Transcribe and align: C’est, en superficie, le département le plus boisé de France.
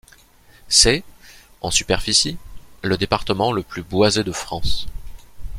C’est, 0.67 1.03
en 1.61 1.69
superficie, 1.69 2.39
le 2.81 2.97
département 2.97 3.51
le 3.51 3.61
plus 3.61 3.83
boisé 3.83 4.23
de 4.23 4.31
France. 4.31 4.87